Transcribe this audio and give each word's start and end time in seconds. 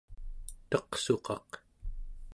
teqsuqaq 0.69 1.49